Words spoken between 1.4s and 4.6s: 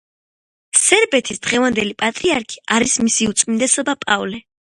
დღევანდელი პატრიარქი არის მისი უწმინდესობა პავლე.